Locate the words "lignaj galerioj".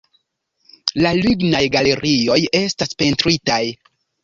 1.17-2.39